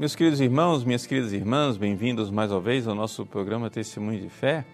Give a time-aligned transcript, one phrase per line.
[0.00, 4.30] Meus queridos irmãos, minhas queridas irmãs, bem-vindos mais uma vez ao nosso programa Testemunho de
[4.30, 4.64] Fé.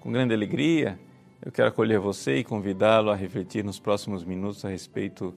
[0.00, 0.98] Com grande alegria,
[1.40, 5.32] eu quero acolher você e convidá-lo a refletir nos próximos minutos a respeito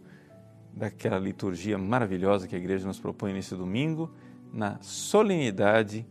[0.73, 4.11] daquela liturgia maravilhosa que a igreja nos propõe nesse domingo,
[4.51, 6.04] na solenidade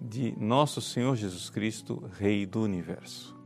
[0.00, 3.36] de nosso Senhor Jesus Cristo, Rei do Universo.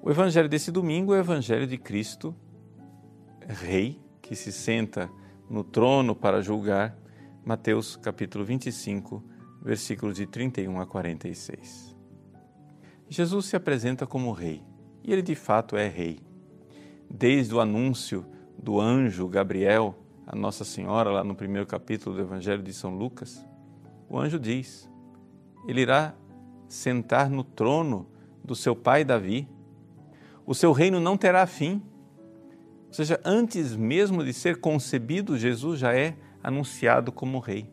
[0.00, 2.32] O evangelho desse domingo é o evangelho de Cristo,
[3.48, 5.10] Rei, que se senta
[5.50, 6.99] no trono para julgar,
[7.44, 9.24] Mateus capítulo 25,
[9.62, 11.96] versículos de 31 a 46.
[13.08, 14.62] Jesus se apresenta como Rei,
[15.02, 16.20] e ele de fato é Rei.
[17.08, 18.26] Desde o anúncio
[18.58, 23.44] do anjo Gabriel a Nossa Senhora, lá no primeiro capítulo do Evangelho de São Lucas,
[24.06, 24.88] o anjo diz:
[25.66, 26.14] Ele irá
[26.68, 28.06] sentar no trono
[28.44, 29.48] do seu pai Davi.
[30.44, 31.82] O seu reino não terá fim.
[32.88, 37.70] Ou seja, antes mesmo de ser concebido, Jesus já é anunciado como rei.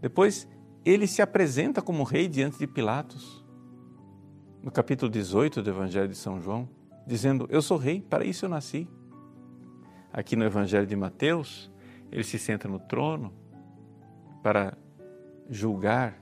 [0.00, 0.48] Depois,
[0.84, 3.44] ele se apresenta como rei diante de Pilatos.
[4.62, 6.68] No capítulo 18 do Evangelho de São João,
[7.06, 8.88] dizendo: Eu sou rei, para isso eu nasci.
[10.12, 11.70] Aqui no Evangelho de Mateus,
[12.10, 13.32] ele se senta no trono
[14.42, 14.76] para
[15.48, 16.18] julgar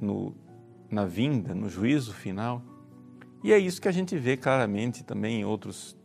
[0.00, 0.34] no,
[0.90, 2.62] na vinda, no juízo final.
[3.42, 5.96] E é isso que a gente vê claramente também em outros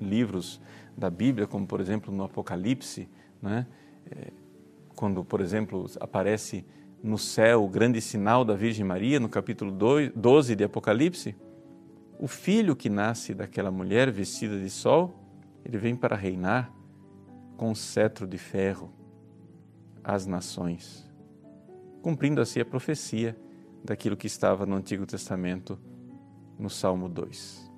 [0.00, 0.60] livros
[0.96, 3.08] da Bíblia, como por exemplo no Apocalipse,
[3.42, 3.66] né?
[4.10, 4.32] É,
[4.94, 6.64] quando, por exemplo, aparece
[7.02, 9.72] no céu o grande sinal da Virgem Maria, no capítulo
[10.14, 11.36] 12 de Apocalipse,
[12.18, 15.14] o filho que nasce daquela mulher vestida de sol,
[15.64, 16.72] ele vem para reinar
[17.56, 18.92] com cetro de ferro
[20.02, 21.10] as nações,
[22.02, 23.36] cumprindo assim a profecia
[23.82, 25.78] daquilo que estava no Antigo Testamento,
[26.58, 27.70] no Salmo 2.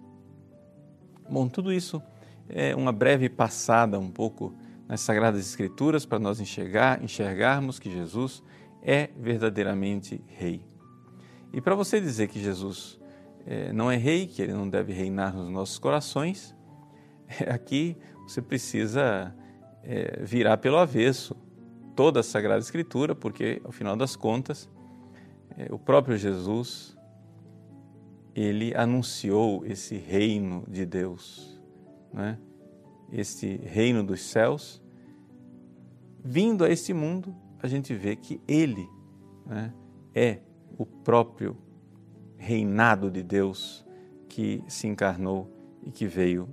[1.28, 2.03] Bom, tudo isso
[2.49, 4.55] é uma breve passada um pouco
[4.89, 8.43] nas Sagradas Escrituras para nós enxergar, enxergarmos que Jesus
[8.83, 10.62] é verdadeiramente Rei.
[11.53, 13.01] E para você dizer que Jesus
[13.45, 16.55] é, não é Rei, que Ele não deve reinar nos nossos corações,
[17.41, 17.97] é, aqui
[18.27, 19.35] você precisa
[19.83, 21.35] é, virar pelo avesso
[21.95, 24.69] toda a Sagrada Escritura, porque, ao final das contas,
[25.56, 26.97] é, o próprio Jesus,
[28.35, 31.56] ele anunciou esse reino de Deus
[32.16, 32.38] né,
[33.12, 34.82] este reino dos céus,
[36.25, 38.88] vindo a este mundo, a gente vê que ele
[39.44, 39.72] né,
[40.15, 40.41] é
[40.78, 41.56] o próprio
[42.38, 43.84] reinado de Deus
[44.28, 45.50] que se encarnou
[45.82, 46.49] e que veio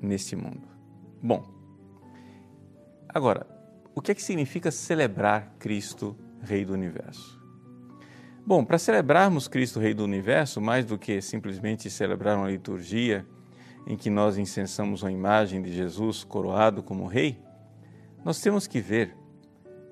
[0.00, 0.68] neste mundo.
[1.22, 1.44] Bom,
[3.08, 3.46] agora,
[3.94, 7.42] o que é que significa celebrar Cristo, Rei do Universo?
[8.46, 13.26] Bom, para celebrarmos Cristo, Rei do Universo, mais do que simplesmente celebrar uma liturgia
[13.86, 17.38] em que nós incensamos a imagem de Jesus coroado como rei,
[18.24, 19.16] nós temos que ver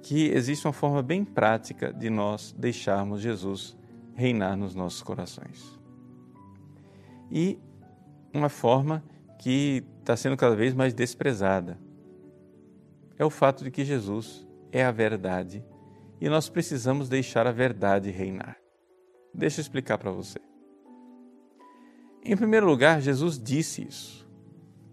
[0.02, 3.76] que existe uma forma bem prática de nós deixarmos Jesus
[4.14, 5.78] reinar nos nossos corações.
[7.30, 7.58] E
[8.32, 9.02] uma forma
[9.38, 11.78] que está sendo cada vez mais desprezada
[13.18, 15.64] é o fato de que Jesus é a verdade
[16.20, 18.56] e nós precisamos deixar a verdade reinar.
[19.34, 20.38] Deixa eu explicar para você.
[22.24, 24.28] Em primeiro lugar, Jesus disse isso.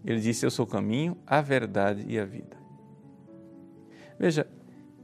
[0.04, 2.58] Ele disse: Eu sou o caminho, a verdade e a vida.
[4.18, 4.48] Veja,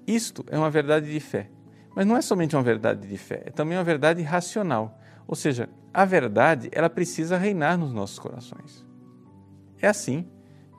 [0.07, 1.49] isto é uma verdade de fé.
[1.95, 4.99] Mas não é somente uma verdade de fé, é também uma verdade racional.
[5.25, 8.85] Ou seja, a verdade, ela precisa reinar nos nossos corações.
[9.81, 10.29] É assim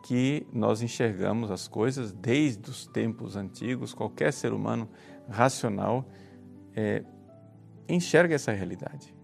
[0.05, 3.95] que nós enxergamos as coisas desde os tempos antigos.
[3.95, 4.89] Qualquer ser humano
[5.27, 6.07] racional
[6.75, 7.03] é,
[7.89, 9.16] enxerga essa realidade.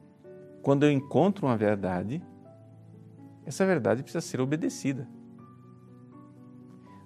[0.62, 2.22] Quando eu encontro uma verdade,
[3.44, 5.08] essa verdade precisa ser obedecida.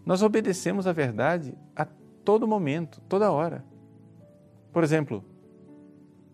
[0.04, 1.84] Nós obedecemos a verdade a
[2.24, 3.64] todo momento, toda hora.
[4.72, 5.24] Por exemplo,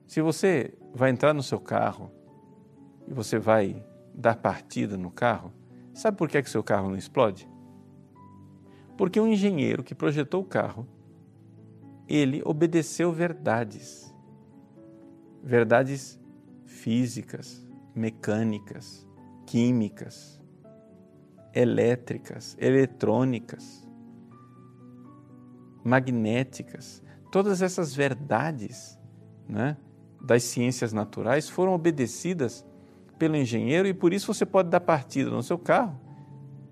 [0.07, 2.11] se você vai entrar no seu carro
[3.07, 3.83] e você vai
[4.15, 5.53] dar partida no carro,
[5.95, 7.49] sabe por que, é que seu carro não explode?
[8.97, 10.87] Porque o engenheiro que projetou o carro,
[12.07, 14.15] ele obedeceu verdades.
[15.43, 16.22] Verdades
[16.73, 17.65] físicas,
[17.95, 19.07] mecânicas,
[19.47, 20.41] químicas,
[21.55, 23.87] elétricas, eletrônicas,
[25.85, 27.03] magnéticas.
[27.31, 28.99] Todas essas verdades
[29.49, 29.77] né,
[30.21, 32.65] das ciências naturais foram obedecidas
[33.19, 36.01] pelo engenheiro e por isso você pode dar partida no seu carro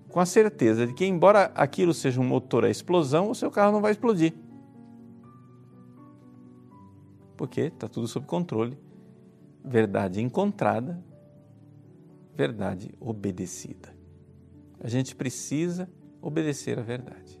[0.09, 3.71] com a certeza de que, embora aquilo seja um motor a explosão, o seu carro
[3.71, 4.33] não vai explodir.
[7.37, 8.77] Porque está tudo sob controle
[9.63, 11.03] verdade encontrada,
[12.35, 13.95] verdade obedecida.
[14.79, 15.89] A gente precisa
[16.21, 17.39] obedecer à verdade.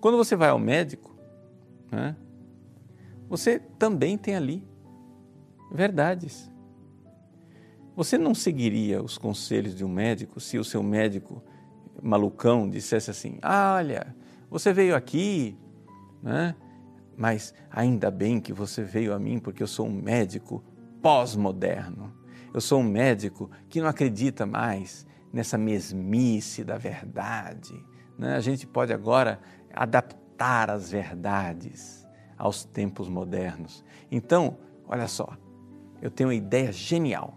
[0.00, 1.16] Quando você vai ao médico,
[1.90, 2.16] né,
[3.28, 4.66] você também tem ali
[5.72, 6.50] verdades.
[7.96, 11.42] Você não seguiria os conselhos de um médico se o seu médico
[12.02, 14.14] malucão dissesse assim: Olha,
[14.50, 15.56] você veio aqui,
[16.22, 16.54] né?
[17.16, 20.62] mas ainda bem que você veio a mim porque eu sou um médico
[21.02, 22.12] pós-moderno.
[22.52, 27.84] Eu sou um médico que não acredita mais nessa mesmice da verdade.
[28.18, 28.34] Né?
[28.34, 29.40] A gente pode agora
[29.74, 32.06] adaptar as verdades
[32.38, 33.84] aos tempos modernos.
[34.10, 35.36] Então, olha só,
[36.00, 37.36] eu tenho uma ideia genial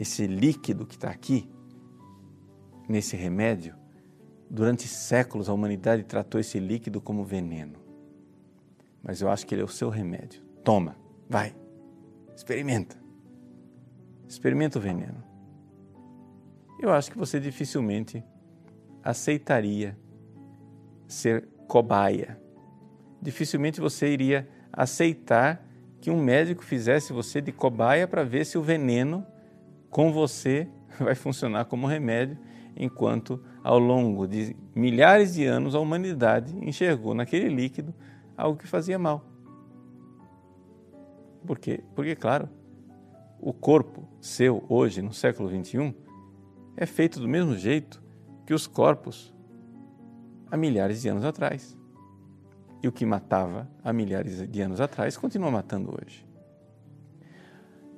[0.00, 1.46] esse líquido que está aqui,
[2.88, 3.76] nesse remédio,
[4.48, 7.78] durante séculos a humanidade tratou esse líquido como veneno.
[9.02, 10.42] Mas eu acho que ele é o seu remédio.
[10.64, 10.96] Toma,
[11.28, 11.54] vai,
[12.40, 12.96] experimenta.
[14.26, 15.22] Experimenta o veneno.
[16.80, 18.24] Eu acho que você dificilmente
[19.02, 19.96] aceitaria
[21.06, 22.40] ser cobaia.
[23.20, 25.62] Dificilmente você iria aceitar
[26.00, 29.26] que um médico fizesse você de cobaia para ver se o veneno
[29.90, 30.66] com você
[30.98, 32.38] vai funcionar como remédio,
[32.74, 37.94] enquanto ao longo de milhares de anos a humanidade enxergou naquele líquido
[38.34, 39.29] algo que fazia mal.
[41.46, 41.82] Por quê?
[41.94, 42.48] Porque, claro,
[43.40, 45.94] o corpo seu hoje, no século XXI,
[46.76, 48.02] é feito do mesmo jeito
[48.46, 49.34] que os corpos
[50.50, 51.76] há milhares de anos atrás.
[52.82, 56.26] E o que matava há milhares de anos atrás continua matando hoje.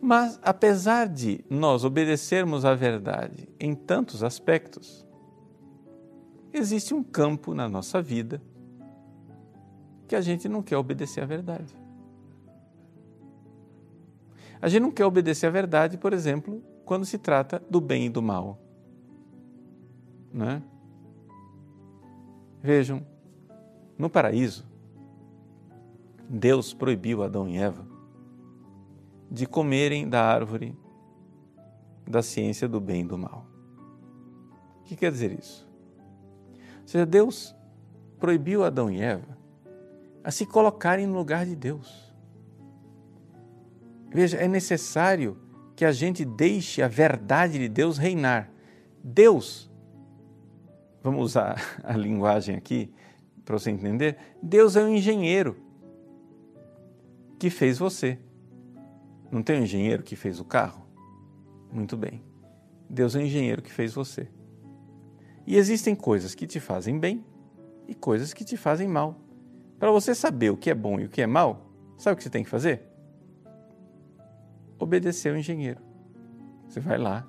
[0.01, 5.07] Mas, apesar de nós obedecermos à verdade em tantos aspectos,
[6.53, 8.43] existe um campo na nossa vida
[10.09, 11.82] que a gente não quer obedecer à verdade.
[14.63, 18.09] A gente não quer obedecer à verdade, por exemplo, quando se trata do bem e
[18.09, 18.61] do mal.
[20.33, 20.63] Né?
[22.63, 23.05] Vejam,
[23.99, 24.65] no paraíso,
[26.29, 27.85] Deus proibiu Adão e Eva
[29.29, 30.79] de comerem da árvore
[32.07, 33.47] da ciência do bem e do mal.
[34.81, 35.69] O que quer dizer isso?
[36.83, 37.55] Ou seja, Deus
[38.21, 39.37] proibiu Adão e Eva
[40.23, 42.12] a se colocarem no lugar de Deus.
[44.13, 45.39] Veja, é necessário
[45.75, 48.51] que a gente deixe a verdade de Deus reinar.
[49.03, 49.71] Deus,
[51.03, 52.93] vamos usar a linguagem aqui
[53.45, 55.57] para você entender, Deus é um engenheiro
[57.39, 58.19] que fez você.
[59.31, 60.87] Não tem um engenheiro que fez o carro?
[61.73, 62.23] Muito bem.
[62.89, 64.29] Deus é o engenheiro que fez você.
[65.47, 67.25] E existem coisas que te fazem bem
[67.89, 69.19] e coisas que te fazem mal.
[69.79, 72.23] Para você saber o que é bom e o que é mal, sabe o que
[72.23, 72.92] você tem que fazer?
[74.93, 75.81] Obedecer ao engenheiro.
[76.69, 77.27] Você vai lá,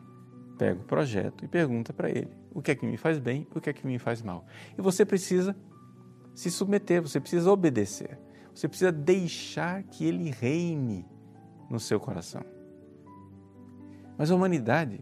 [0.57, 3.61] pega o projeto e pergunta para ele o que é que me faz bem o
[3.61, 4.45] que é que me faz mal.
[4.77, 5.55] E você precisa
[6.35, 8.19] se submeter, você precisa obedecer.
[8.53, 11.07] Você precisa deixar que ele reine
[11.69, 12.43] no seu coração.
[14.17, 15.01] Mas a humanidade,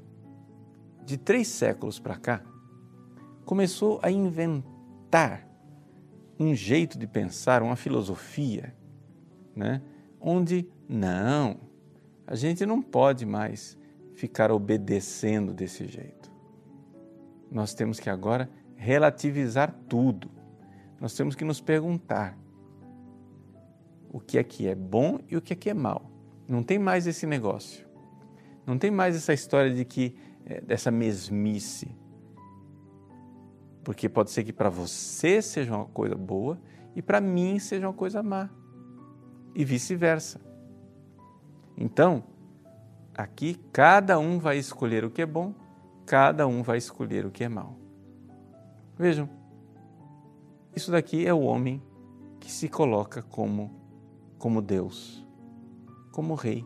[1.04, 2.44] de três séculos para cá,
[3.44, 5.50] começou a inventar
[6.40, 8.76] um jeito de pensar, uma filosofia,
[9.56, 9.82] né?
[10.20, 11.71] onde não,
[12.32, 13.78] a gente não pode mais
[14.14, 16.32] ficar obedecendo desse jeito.
[17.52, 20.32] Nós temos que agora relativizar tudo.
[20.98, 22.38] Nós temos que nos perguntar
[24.10, 26.10] o que é que é bom e o que é que é mal.
[26.48, 27.86] Não tem mais esse negócio.
[28.66, 31.94] Não tem mais essa história de que é, dessa mesmice.
[33.84, 36.58] Porque pode ser que para você seja uma coisa boa
[36.96, 38.50] e para mim seja uma coisa má.
[39.54, 40.50] E vice-versa.
[41.82, 42.24] Então,
[43.18, 45.54] aqui cada um vai escolher o que é bom,
[46.06, 47.76] cada um vai escolher o que é mal.
[48.96, 49.28] Vejam,
[50.76, 51.82] isso daqui é o homem
[52.40, 53.72] que se coloca como,
[54.38, 55.26] como Deus
[56.12, 56.64] como rei.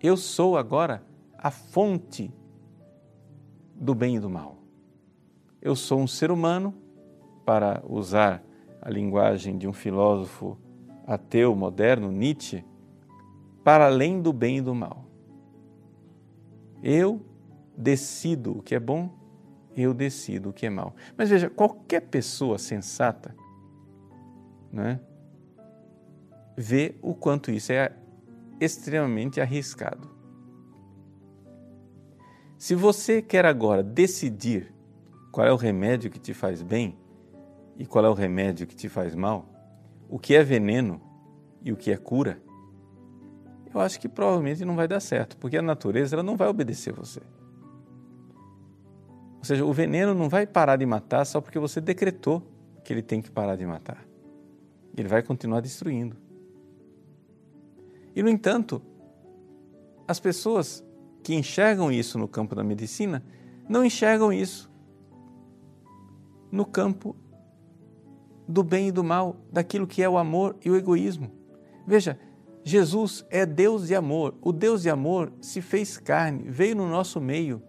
[0.00, 1.02] Eu sou agora
[1.36, 2.32] a fonte
[3.74, 4.58] do bem e do mal.
[5.60, 6.74] Eu sou um ser humano,
[7.44, 8.42] para usar
[8.82, 10.58] a linguagem de um filósofo
[11.06, 12.64] ateu moderno, Nietzsche,
[13.66, 15.04] para além do bem e do mal.
[16.80, 17.20] Eu
[17.76, 19.10] decido o que é bom,
[19.76, 20.94] eu decido o que é mal.
[21.18, 23.34] Mas veja, qualquer pessoa sensata,
[24.70, 25.00] né,
[26.56, 27.92] vê o quanto isso é
[28.60, 30.08] extremamente arriscado.
[32.56, 34.72] Se você quer agora decidir
[35.32, 36.96] qual é o remédio que te faz bem
[37.76, 39.44] e qual é o remédio que te faz mal,
[40.08, 41.00] o que é veneno
[41.64, 42.45] e o que é cura,
[43.76, 46.92] eu acho que provavelmente não vai dar certo, porque a natureza ela não vai obedecer
[46.92, 47.20] você.
[49.42, 52.42] seja, o veneno não vai parar de matar só porque você decretou
[52.82, 54.04] que ele tem que parar de matar.
[54.96, 56.16] Ele vai continuar destruindo.
[58.14, 58.82] E, no entanto,
[60.08, 60.84] as pessoas
[61.22, 63.22] que enxergam isso no campo da medicina
[63.68, 64.70] não enxergam isso
[66.50, 67.14] no campo
[68.48, 71.30] do bem e do mal, daquilo que é o amor e o egoísmo.
[71.86, 72.18] Veja,
[72.66, 74.34] Jesus é Deus de amor.
[74.42, 77.62] O Deus de amor se fez carne, veio no nosso meio.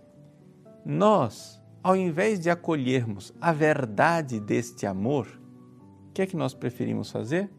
[0.83, 5.27] Nós, ao invés de acolhermos a verdade deste amor,
[6.09, 7.49] o que é que nós preferimos fazer?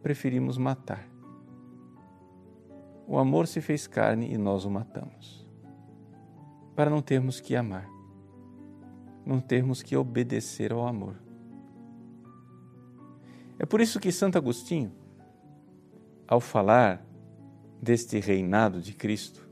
[0.00, 1.08] Preferimos matar.
[3.04, 5.44] O amor se fez carne e nós o matamos.
[6.76, 7.96] Para não termos que amar
[9.26, 11.16] não termos que obedecer ao amor.
[13.58, 14.92] É por isso que Santo Agostinho,
[16.26, 17.04] ao falar
[17.80, 19.48] deste reinado de Cristo,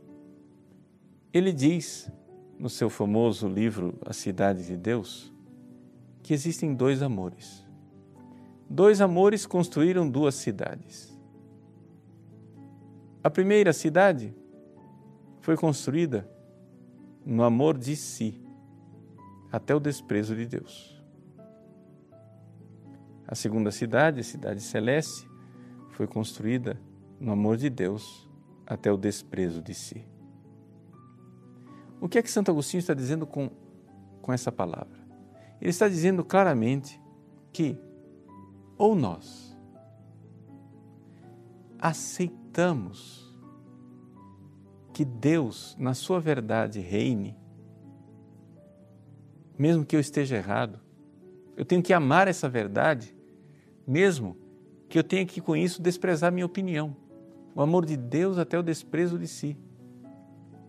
[1.33, 2.11] ele diz
[2.59, 5.33] no seu famoso livro A Cidade de Deus
[6.23, 7.65] que existem dois amores.
[8.69, 11.15] Dois amores construíram duas cidades.
[13.23, 14.35] A primeira cidade
[15.41, 16.29] foi construída
[17.25, 18.41] no amor de si,
[19.53, 21.03] até o desprezo de Deus.
[23.27, 25.29] A segunda cidade, a cidade celeste,
[25.95, 26.79] foi construída
[27.19, 28.29] no amor de Deus
[28.67, 30.07] até o desprezo de si.
[32.01, 33.51] O que é que Santo Agostinho está dizendo com,
[34.21, 35.03] com essa palavra?
[35.61, 37.01] Ele está dizendo claramente
[37.53, 37.79] que
[38.77, 39.57] ou nós
[41.79, 43.25] aceitamos
[44.93, 47.37] que Deus, na sua verdade, reine
[49.59, 50.81] mesmo que eu esteja errado.
[51.57, 53.17] Eu tenho que amar essa verdade,
[53.87, 54.37] mesmo
[54.89, 56.97] que eu tenha que com isso desprezar minha opinião.
[57.55, 59.57] O amor de Deus até o desprezo de si.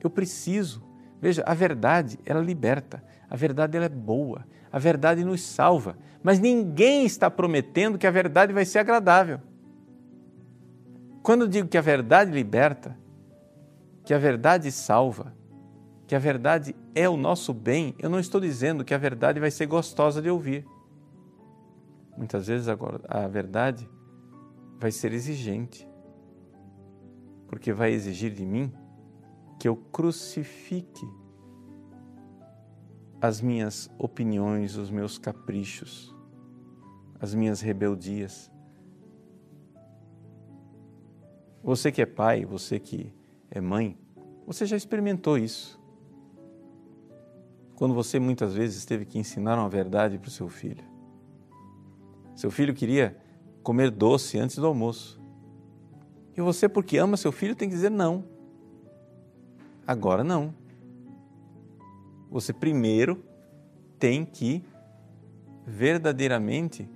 [0.03, 0.83] Eu preciso.
[1.21, 3.03] Veja, a verdade, ela liberta.
[3.29, 4.45] A verdade ela é boa.
[4.71, 5.97] A verdade nos salva.
[6.21, 9.39] Mas ninguém está prometendo que a verdade vai ser agradável.
[11.23, 12.95] Quando eu digo que a verdade liberta,
[14.03, 15.33] que a verdade salva,
[16.05, 19.49] que a verdade é o nosso bem, eu não estou dizendo que a verdade vai
[19.49, 20.67] ser gostosa de ouvir.
[22.15, 23.89] Muitas vezes a verdade
[24.79, 25.87] vai ser exigente,
[27.47, 28.71] porque vai exigir de mim
[29.59, 31.07] que eu crucifique
[33.21, 36.13] as minhas opiniões, os meus caprichos,
[37.19, 38.51] as minhas rebeldias.
[41.63, 43.11] Você que é pai, você que
[43.49, 43.97] é mãe,
[44.45, 45.81] você já experimentou isso
[47.75, 50.83] quando você muitas vezes teve que ensinar uma verdade para o seu filho.
[52.35, 53.17] Seu filho queria
[53.65, 55.19] comer doce antes do almoço.
[56.37, 58.23] E você, porque ama seu filho, tem que dizer não.
[59.87, 60.53] Agora não.
[62.29, 63.25] Você primeiro
[63.97, 64.63] tem que
[65.65, 66.87] verdadeiramente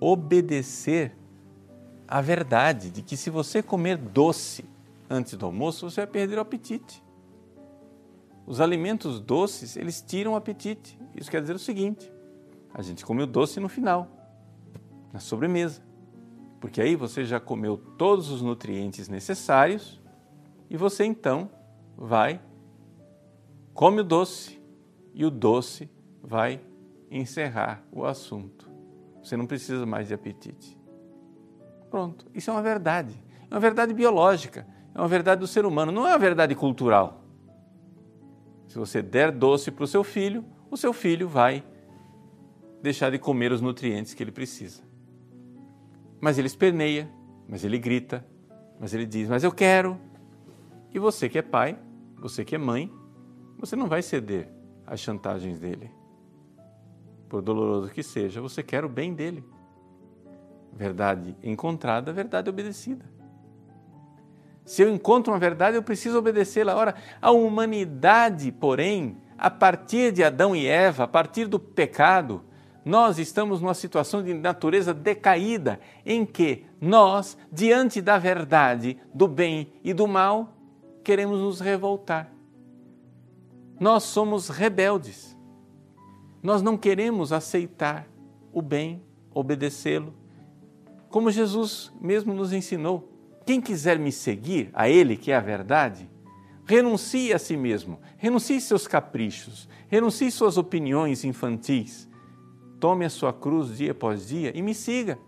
[0.00, 1.16] obedecer
[2.08, 4.64] à verdade de que se você comer doce
[5.08, 7.04] antes do almoço, você vai perder o apetite.
[8.44, 10.98] Os alimentos doces, eles tiram o apetite.
[11.14, 12.12] Isso quer dizer o seguinte:
[12.74, 14.15] a gente come o doce no final,
[15.16, 15.82] na sobremesa.
[16.60, 20.00] Porque aí você já comeu todos os nutrientes necessários
[20.68, 21.50] e você então
[21.96, 22.40] vai,
[23.72, 24.60] come o doce
[25.14, 25.90] e o doce
[26.22, 26.60] vai
[27.10, 28.70] encerrar o assunto.
[29.22, 30.78] Você não precisa mais de apetite.
[31.90, 33.14] Pronto, isso é uma verdade.
[33.50, 37.22] É uma verdade biológica, é uma verdade do ser humano, não é uma verdade cultural.
[38.68, 41.64] Se você der doce para o seu filho, o seu filho vai
[42.82, 44.86] deixar de comer os nutrientes que ele precisa.
[46.20, 47.10] Mas ele esperneia,
[47.48, 48.24] mas ele grita,
[48.80, 49.98] mas ele diz: Mas eu quero.
[50.92, 51.78] E você que é pai,
[52.18, 52.92] você que é mãe,
[53.58, 54.48] você não vai ceder
[54.86, 55.90] às chantagens dele.
[57.28, 59.44] Por doloroso que seja, você quer o bem dele.
[60.72, 63.04] Verdade encontrada, verdade obedecida.
[64.64, 66.74] Se eu encontro uma verdade, eu preciso obedecê-la.
[66.74, 72.42] Ora, a humanidade, porém, a partir de Adão e Eva, a partir do pecado,
[72.86, 79.72] nós estamos numa situação de natureza decaída, em que nós, diante da verdade, do bem
[79.82, 80.54] e do mal,
[81.02, 82.30] queremos nos revoltar.
[83.80, 85.36] Nós somos rebeldes.
[86.40, 88.06] Nós não queremos aceitar
[88.52, 89.02] o bem,
[89.34, 90.14] obedecê-lo,
[91.10, 93.12] como Jesus mesmo nos ensinou.
[93.44, 96.08] Quem quiser me seguir, a Ele que é a verdade,
[96.64, 102.08] renuncie a si mesmo, renuncie seus caprichos, renuncie suas opiniões infantis,
[102.78, 105.18] tome a sua cruz dia após dia e me siga.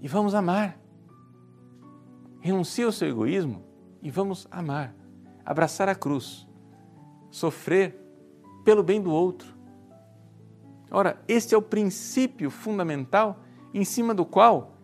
[0.00, 0.78] E vamos amar.
[2.40, 3.64] Renuncie ao seu egoísmo
[4.02, 4.94] e vamos amar,
[5.44, 6.46] abraçar a cruz,
[7.30, 7.98] sofrer
[8.64, 9.54] pelo bem do outro.
[10.90, 13.40] Ora, este é o princípio fundamental
[13.72, 14.76] em cima do qual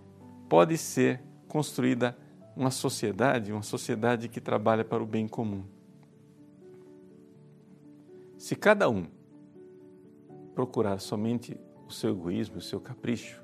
[0.49, 2.16] pode ser construída
[2.57, 5.64] uma sociedade, uma sociedade que trabalha para o bem comum.
[8.38, 9.07] Se cada um
[10.54, 13.42] procurar somente o seu egoísmo, o seu capricho,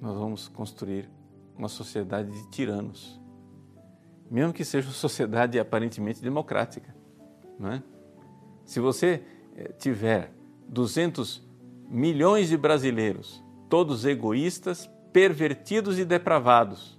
[0.00, 1.10] nós vamos construir
[1.56, 3.20] uma sociedade de tiranos.
[4.30, 6.94] Mesmo que seja uma sociedade aparentemente democrática.
[7.58, 7.82] Não é?
[8.64, 9.22] Se você
[9.56, 10.32] eh, tiver
[10.68, 11.42] 200
[11.88, 16.98] milhões de brasileiros, todos egoístas, pervertidos e depravados,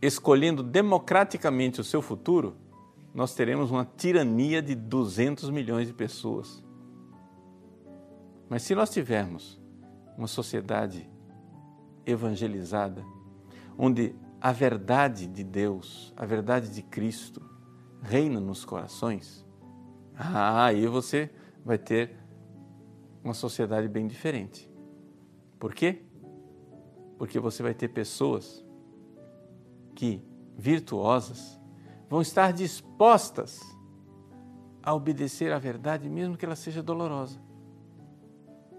[0.00, 2.56] escolhendo democraticamente o seu futuro,
[3.14, 6.64] nós teremos uma tirania de 200 milhões de pessoas.
[8.48, 9.60] Mas se nós tivermos
[10.16, 11.08] uma sociedade
[12.06, 13.04] evangelizada,
[13.76, 17.42] onde a verdade de Deus, a verdade de Cristo,
[18.00, 19.46] reina nos corações,
[20.14, 21.30] ah, aí você
[21.64, 22.16] vai ter
[23.22, 24.70] uma sociedade bem diferente.
[25.58, 26.02] Por quê?
[27.18, 28.64] Porque você vai ter pessoas
[29.94, 30.22] que,
[30.56, 31.60] virtuosas,
[32.08, 33.60] vão estar dispostas
[34.82, 37.38] a obedecer à verdade, mesmo que ela seja dolorosa,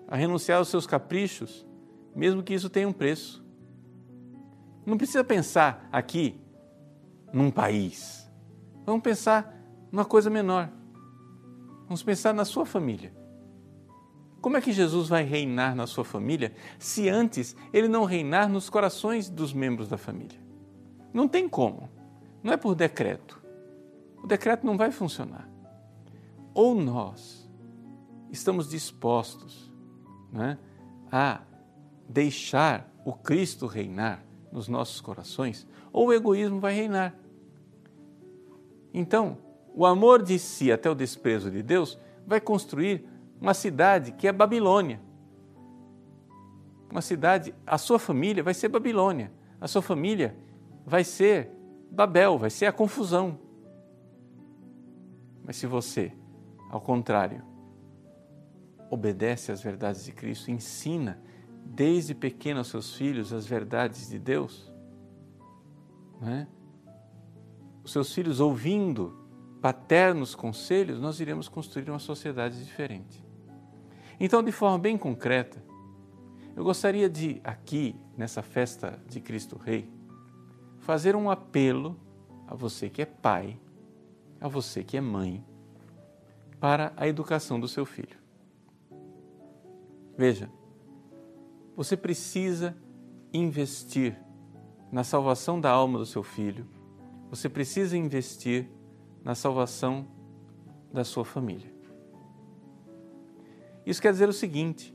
[0.08, 1.68] a renunciar aos seus caprichos,
[2.16, 3.46] mesmo que isso tenha um preço.
[4.86, 6.42] Não precisa pensar aqui
[7.32, 8.28] num país.
[8.86, 9.56] Vamos pensar
[9.92, 10.70] numa coisa menor.
[11.84, 13.14] Vamos pensar na sua família.
[14.42, 18.70] Como é que Jesus vai reinar na sua família se antes ele não reinar nos
[18.70, 20.40] corações dos membros da família?
[21.14, 21.90] Não tem como.
[22.44, 23.42] Não é por decreto.
[24.24, 25.50] O decreto não vai funcionar.
[26.54, 27.50] Ou nós
[28.32, 29.72] estamos dispostos
[30.32, 30.58] né,
[31.12, 31.42] a
[32.08, 37.16] deixar o Cristo reinar nos nossos corações, ou o egoísmo vai reinar.
[38.94, 39.38] Então,
[39.76, 43.06] o amor de si até o desprezo de Deus vai construir
[43.40, 45.00] uma cidade que é Babilônia.
[46.92, 50.36] Uma cidade, a sua família vai ser Babilônia, a sua família
[50.86, 51.52] vai ser
[51.92, 53.40] Babel, vai ser a confusão.
[55.44, 56.12] Mas se você,
[56.70, 57.44] ao contrário,
[58.90, 61.22] obedece às verdades de Cristo, ensina
[61.66, 64.72] desde pequeno aos seus filhos as verdades de Deus,
[66.20, 66.48] né?
[67.84, 69.18] os seus filhos ouvindo
[69.62, 73.24] paternos conselhos, nós iremos construir uma sociedade diferente.
[74.20, 75.64] Então, de forma bem concreta,
[76.56, 79.90] eu gostaria de, aqui, nessa festa de Cristo Rei,
[80.90, 81.96] fazer um apelo
[82.48, 83.60] a você que é pai,
[84.42, 85.46] a você que é mãe,
[86.60, 88.18] para a educação do seu filho.
[90.18, 90.50] Veja,
[91.76, 92.76] você precisa
[93.32, 94.20] investir
[94.92, 96.68] na salvação da alma do seu filho,
[97.30, 98.68] você precisa investir
[99.24, 100.08] na salvação
[100.92, 101.72] da sua família.
[103.86, 104.92] Isso quer dizer o seguinte: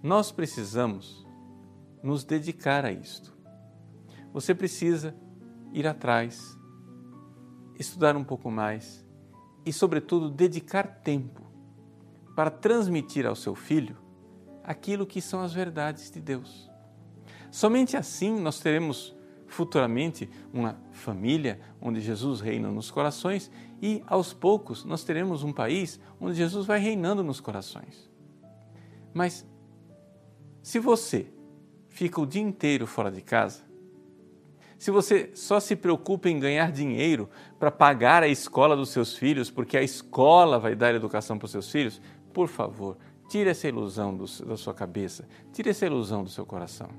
[0.00, 1.26] nós precisamos
[2.04, 3.35] nos dedicar a isto.
[4.36, 5.16] Você precisa
[5.72, 6.58] ir atrás,
[7.78, 9.02] estudar um pouco mais
[9.64, 11.40] e, sobretudo, dedicar tempo
[12.34, 13.96] para transmitir ao seu filho
[14.62, 16.70] aquilo que são as verdades de Deus.
[17.50, 24.84] Somente assim nós teremos futuramente uma família onde Jesus reina nos corações e aos poucos
[24.84, 28.10] nós teremos um país onde Jesus vai reinando nos corações.
[29.14, 29.46] Mas
[30.62, 31.26] se você
[31.88, 33.64] fica o dia inteiro fora de casa,
[34.78, 39.50] se você só se preocupa em ganhar dinheiro para pagar a escola dos seus filhos,
[39.50, 42.00] porque a escola vai dar educação para os seus filhos,
[42.32, 46.90] por favor, tire essa ilusão do, da sua cabeça, tire essa ilusão do seu coração.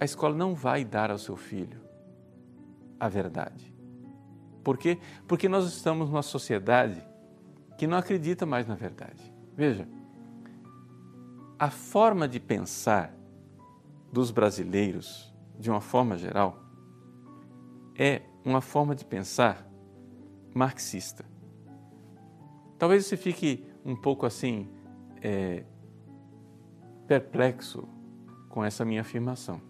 [0.00, 1.78] A escola não vai dar ao seu filho
[2.98, 3.74] a verdade.
[4.64, 4.98] Por quê?
[5.28, 7.02] Porque nós estamos numa sociedade
[7.76, 9.34] que não acredita mais na verdade.
[9.54, 9.86] Veja,
[11.58, 13.14] a forma de pensar
[14.10, 16.58] dos brasileiros de uma forma geral,
[17.94, 19.70] é uma forma de pensar
[20.54, 21.22] marxista.
[22.78, 24.70] Talvez você fique um pouco assim
[25.20, 25.62] é,
[27.06, 27.86] perplexo
[28.48, 29.60] com essa minha afirmação.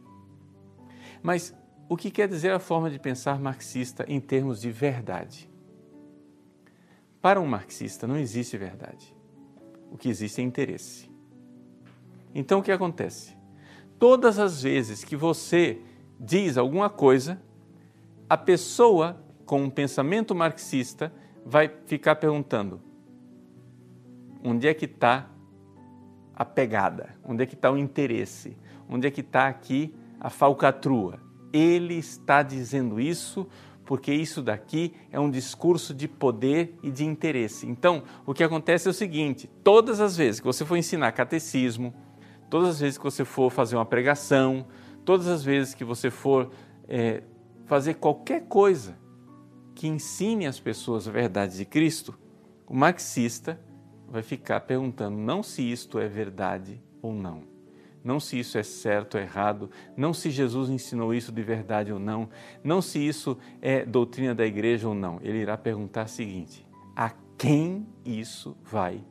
[1.21, 1.53] Mas
[1.89, 5.51] o que quer dizer a forma de pensar marxista em termos de verdade?
[7.21, 9.13] Para um marxista não existe verdade.
[9.91, 11.11] O que existe é interesse.
[12.33, 13.40] Então o que acontece?
[14.01, 15.79] Todas as vezes que você
[16.19, 17.41] diz alguma coisa,
[18.29, 21.13] a pessoa com um pensamento marxista
[21.45, 22.81] vai ficar perguntando:
[24.43, 25.29] onde é que está
[26.35, 27.15] a pegada?
[27.23, 28.57] Onde é que está o interesse?
[28.89, 31.21] Onde é que está aqui a falcatrua?
[31.53, 33.47] Ele está dizendo isso
[33.85, 37.67] porque isso daqui é um discurso de poder e de interesse.
[37.67, 41.93] Então, o que acontece é o seguinte: todas as vezes que você for ensinar catecismo,
[42.51, 44.67] todas as vezes que você for fazer uma pregação,
[45.05, 46.51] todas as vezes que você for
[46.87, 47.23] é,
[47.65, 48.99] fazer qualquer coisa
[49.75, 52.19] que ensine as pessoas a verdade de Cristo,
[52.67, 53.59] o marxista
[54.09, 57.49] vai ficar perguntando não se isto é verdade ou não
[58.03, 61.99] não se isso é certo ou errado, não se Jesus ensinou isso de verdade ou
[61.99, 62.29] não,
[62.65, 65.19] não se isso é doutrina da igreja ou não.
[65.23, 69.05] Ele irá perguntar o seguinte: a quem isso vai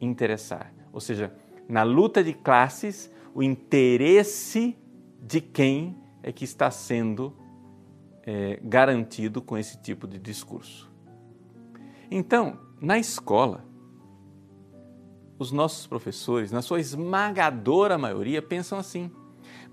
[0.00, 0.72] interessar?
[0.92, 1.32] Ou seja,
[1.68, 4.76] na luta de classes, o interesse
[5.20, 7.34] de quem é que está sendo
[8.26, 10.90] é, garantido com esse tipo de discurso.
[12.10, 13.64] Então, na escola,
[15.38, 19.10] os nossos professores, na sua esmagadora maioria, pensam assim.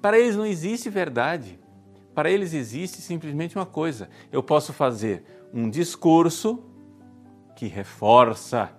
[0.01, 1.59] Para eles não existe verdade.
[2.13, 5.23] Para eles existe simplesmente uma coisa: eu posso fazer
[5.53, 6.63] um discurso
[7.55, 8.71] que reforça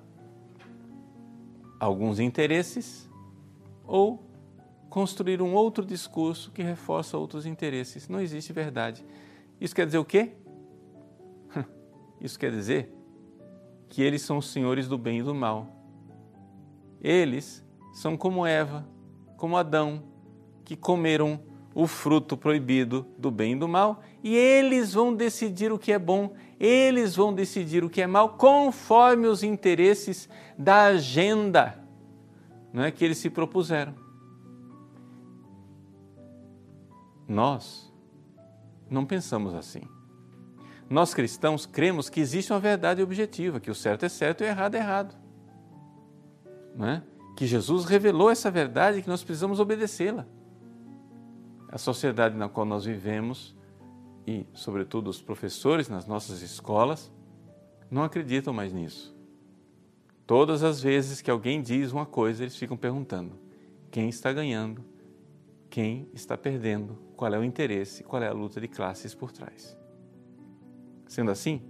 [1.85, 3.11] alguns interesses
[3.85, 4.23] ou
[4.89, 8.09] construir um outro discurso que reforça outros interesses.
[8.09, 9.05] Não existe verdade.
[9.61, 10.33] Isso quer dizer o quê?
[12.21, 12.95] Isso quer dizer
[13.89, 15.83] que eles são os senhores do bem e do mal
[17.03, 18.87] eles são como Eva,
[19.37, 20.05] como Adão,
[20.65, 21.41] que comeram
[21.75, 25.99] o fruto proibido do bem e do mal, e eles vão decidir o que é
[25.99, 26.33] bom,
[26.65, 31.79] eles vão decidir o que é mal, conforme os interesses da agenda
[32.73, 33.95] não é, que eles se propuseram.
[37.29, 37.93] Nós
[38.89, 39.83] não pensamos assim.
[40.89, 44.49] Nós cristãos cremos que existe uma verdade objetiva, que o certo é certo e o
[44.49, 45.23] errado é errado
[46.75, 47.03] né?
[47.37, 50.27] que Jesus revelou essa verdade e que nós precisamos obedecê-la.
[51.69, 53.57] A sociedade na qual nós vivemos
[54.27, 57.11] e, sobretudo, os professores nas nossas escolas
[57.91, 59.17] não acreditam mais nisso.
[60.27, 63.39] Todas as vezes que alguém diz uma coisa, eles ficam perguntando:
[63.91, 64.85] quem está ganhando,
[65.69, 69.77] quem está perdendo, qual é o interesse, qual é a luta de classes por trás.
[71.07, 71.61] Sendo assim,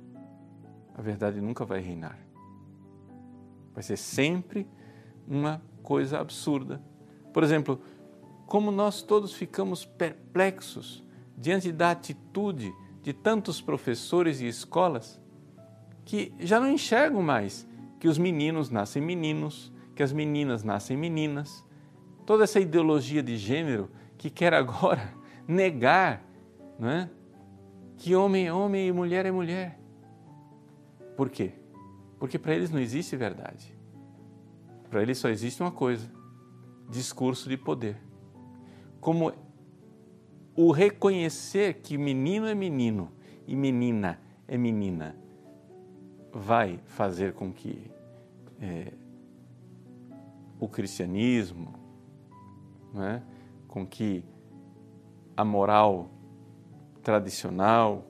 [0.94, 2.18] a verdade nunca vai reinar.
[3.72, 4.68] Vai ser sempre
[5.26, 6.82] uma coisa absurda.
[7.32, 7.80] Por exemplo,
[8.46, 11.02] como nós todos ficamos perplexos
[11.42, 15.20] diante da atitude de tantos professores e escolas
[16.04, 21.66] que já não enxergam mais que os meninos nascem meninos, que as meninas nascem meninas.
[22.24, 25.12] Toda essa ideologia de gênero que quer agora
[25.46, 26.24] negar
[26.78, 27.10] não é?
[27.96, 29.80] que homem é homem e mulher é mulher.
[31.16, 31.54] Por quê?
[32.20, 33.76] Porque para eles não existe verdade.
[34.88, 36.08] Para ele só existe uma coisa:
[36.88, 37.96] discurso de poder.
[39.00, 39.32] Como
[40.54, 43.10] o reconhecer que menino é menino
[43.46, 45.16] e menina é menina
[46.32, 47.90] vai fazer com que
[48.60, 48.92] é,
[50.58, 51.74] o cristianismo,
[52.96, 53.20] é,
[53.66, 54.24] com que
[55.36, 56.10] a moral
[57.02, 58.06] tradicional,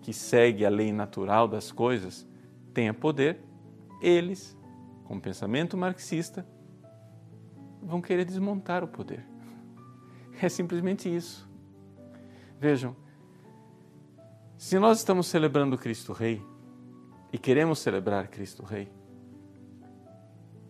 [0.00, 2.26] que segue a lei natural das coisas,
[2.72, 3.38] tenha poder,
[4.00, 4.56] eles
[5.04, 6.46] com pensamento marxista,
[7.82, 9.24] vão querer desmontar o poder.
[10.40, 11.51] É simplesmente isso.
[12.62, 12.94] Vejam,
[14.56, 16.40] se nós estamos celebrando Cristo Rei
[17.32, 18.88] e queremos celebrar Cristo Rei,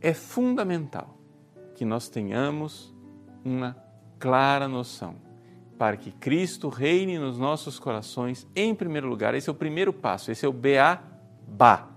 [0.01, 1.19] é fundamental
[1.75, 2.97] que nós tenhamos
[3.45, 3.77] uma
[4.19, 5.17] clara noção
[5.77, 9.35] para que Cristo reine nos nossos corações em primeiro lugar.
[9.35, 10.55] Esse é o primeiro passo, esse é o
[11.47, 11.91] Ba.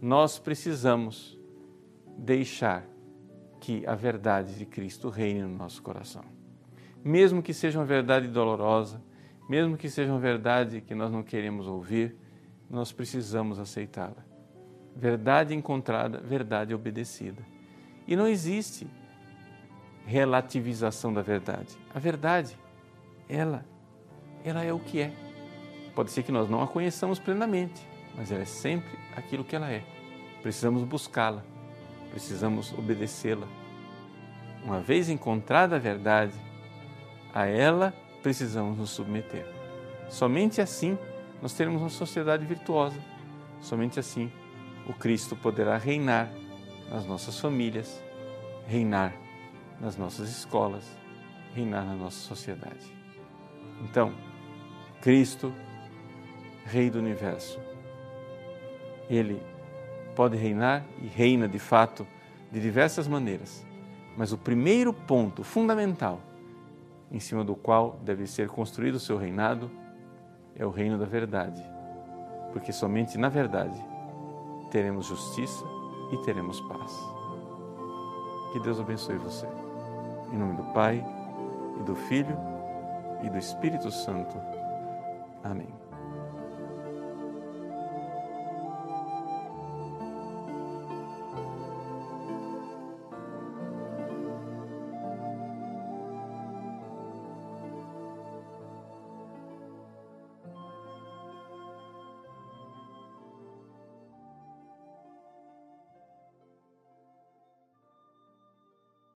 [0.00, 1.36] Nós precisamos
[2.16, 2.84] deixar
[3.58, 6.22] que a verdade de Cristo reine no nosso coração.
[7.04, 9.02] Mesmo que seja uma verdade dolorosa,
[9.48, 12.16] mesmo que seja uma verdade que nós não queremos ouvir,
[12.70, 14.24] nós precisamos aceitá-la.
[14.94, 17.42] Verdade encontrada, verdade obedecida.
[18.06, 18.86] E não existe
[20.06, 21.76] relativização da verdade.
[21.94, 22.58] A verdade,
[23.28, 23.64] ela,
[24.44, 25.12] ela é o que é.
[25.94, 29.70] Pode ser que nós não a conheçamos plenamente, mas ela é sempre aquilo que ela
[29.70, 29.84] é.
[30.42, 31.44] Precisamos buscá-la
[32.12, 33.48] precisamos obedecê-la.
[34.62, 36.34] Uma vez encontrada a verdade,
[37.34, 39.46] a ela precisamos nos submeter.
[40.08, 40.98] Somente assim
[41.40, 42.98] nós teremos uma sociedade virtuosa.
[43.60, 44.30] Somente assim
[44.86, 46.30] o Cristo poderá reinar
[46.90, 48.02] nas nossas famílias,
[48.66, 49.14] reinar
[49.80, 50.84] nas nossas escolas,
[51.54, 52.92] reinar na nossa sociedade.
[53.82, 54.12] Então,
[55.00, 55.52] Cristo,
[56.64, 57.58] Rei do universo,
[59.10, 59.42] Ele
[60.14, 62.06] pode reinar e reina de fato
[62.52, 63.66] de diversas maneiras.
[64.16, 66.20] Mas o primeiro ponto fundamental
[67.12, 69.70] em cima do qual deve ser construído o seu reinado
[70.56, 71.62] é o reino da verdade,
[72.52, 73.78] porque somente na verdade
[74.70, 75.64] teremos justiça
[76.10, 76.98] e teremos paz.
[78.52, 79.46] Que Deus abençoe você.
[80.32, 81.04] Em nome do Pai,
[81.78, 82.36] e do Filho,
[83.22, 84.36] e do Espírito Santo.
[85.44, 85.81] Amém.